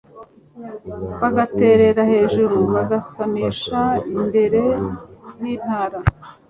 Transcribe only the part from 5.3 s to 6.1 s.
h’intara